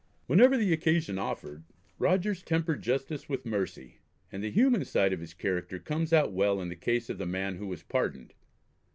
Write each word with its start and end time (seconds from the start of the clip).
Whenever 0.25 0.57
the 0.57 0.73
occasion 0.73 1.19
offered, 1.19 1.63
Rogers 1.99 2.41
tempered 2.41 2.81
justice 2.81 3.29
with 3.29 3.45
mercy, 3.45 3.99
and 4.31 4.43
the 4.43 4.49
human 4.49 4.83
side 4.83 5.13
of 5.13 5.19
his 5.19 5.35
character 5.35 5.77
comes 5.77 6.11
out 6.11 6.33
well 6.33 6.59
in 6.59 6.69
the 6.69 6.75
case 6.75 7.07
of 7.11 7.19
the 7.19 7.27
man 7.27 7.57
who 7.57 7.67
was 7.67 7.83
pardoned. 7.83 8.33